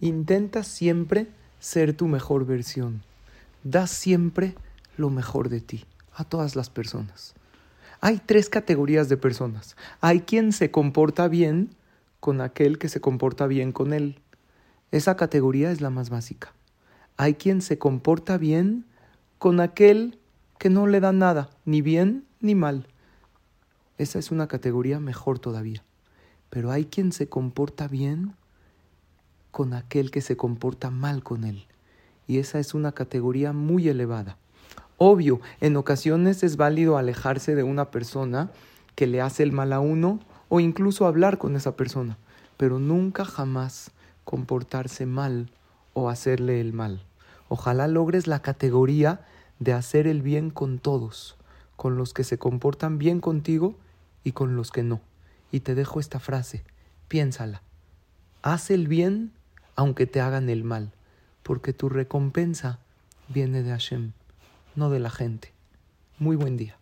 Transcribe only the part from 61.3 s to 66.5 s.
porque tu recompensa viene de Hashem, no de la gente. Muy